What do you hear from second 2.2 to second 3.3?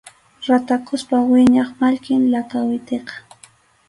lakawitiqa.